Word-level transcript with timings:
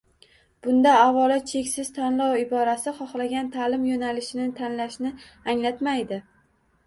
Bunda 0.67 0.91
avvalo 0.99 1.35
“cheksiz 1.49 1.89
tanlov” 1.97 2.33
iborasi 2.45 2.93
xohlagan 3.01 3.51
taʼlim 3.57 3.85
yoʻnalishini 3.91 4.47
tanlashni 4.61 5.13
anglatmaydi. 5.53 6.19